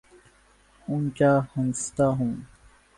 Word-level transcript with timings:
اونچا 0.87 1.31
ہنستا 1.51 2.07
ہوں 2.09 2.33